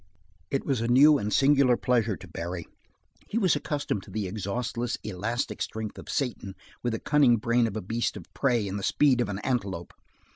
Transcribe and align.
It 0.49 0.65
was 0.65 0.81
a 0.81 0.87
new 0.87 1.19
and 1.19 1.31
singular 1.31 1.77
pleasure 1.77 2.17
to 2.17 2.27
Barry. 2.27 2.67
He 3.29 3.37
was 3.37 3.55
accustomed 3.55 4.01
to 4.01 4.09
the 4.09 4.25
exhaustless, 4.27 4.97
elastic 5.03 5.61
strength 5.61 5.99
of 5.99 6.09
Satan, 6.09 6.55
with 6.81 6.93
the 6.93 6.99
cunning 6.99 7.37
brain 7.37 7.67
of 7.67 7.77
a 7.77 7.81
beast 7.83 8.17
of 8.17 8.25
prey 8.33 8.67
and 8.67 8.79
the 8.79 8.83
speed 8.83 9.21
of 9.21 9.29
an 9.29 9.37
antelope. 9.43 9.93